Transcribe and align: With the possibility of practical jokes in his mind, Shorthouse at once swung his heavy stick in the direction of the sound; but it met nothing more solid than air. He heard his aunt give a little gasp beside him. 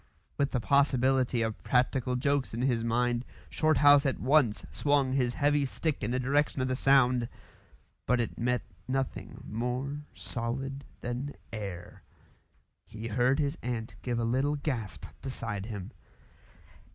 With 0.35 0.49
the 0.49 0.59
possibility 0.59 1.43
of 1.43 1.61
practical 1.61 2.15
jokes 2.15 2.55
in 2.55 2.63
his 2.63 2.83
mind, 2.83 3.23
Shorthouse 3.51 4.03
at 4.03 4.19
once 4.19 4.65
swung 4.71 5.13
his 5.13 5.35
heavy 5.35 5.63
stick 5.63 6.01
in 6.03 6.09
the 6.09 6.19
direction 6.19 6.59
of 6.59 6.67
the 6.67 6.75
sound; 6.75 7.29
but 8.07 8.19
it 8.19 8.35
met 8.35 8.63
nothing 8.87 9.43
more 9.47 10.01
solid 10.15 10.85
than 11.01 11.35
air. 11.53 12.01
He 12.87 13.09
heard 13.09 13.37
his 13.37 13.59
aunt 13.61 13.93
give 14.01 14.17
a 14.17 14.23
little 14.23 14.55
gasp 14.55 15.05
beside 15.21 15.67
him. 15.67 15.91